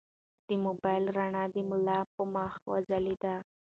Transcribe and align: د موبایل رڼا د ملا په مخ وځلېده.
د 0.47 0.49
موبایل 0.65 1.03
رڼا 1.17 1.43
د 1.53 1.55
ملا 1.69 1.99
په 2.13 2.23
مخ 2.33 2.53
وځلېده. 2.69 3.35